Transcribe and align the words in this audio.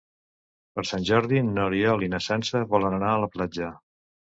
Per 0.79 0.83
Sant 0.91 1.05
Jordi 1.09 1.43
n'Oriol 1.51 2.07
i 2.07 2.11
na 2.15 2.23
Sança 2.31 2.65
volen 2.75 2.99
anar 3.01 3.13
a 3.19 3.23
la 3.27 3.33
platja. 3.39 3.73